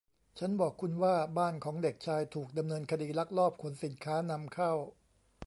[0.39, 4.71] ฉันบอกคุณว่าบ้านของเด็กชาย ถูกดำเนินคดีลักลอบขนสิ้นค้านำเข้า